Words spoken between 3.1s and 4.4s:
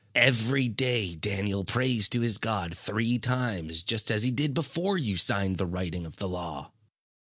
times, just as he